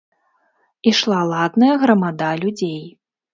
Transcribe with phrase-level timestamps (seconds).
[0.91, 2.81] Ішла ладная грамада людзей.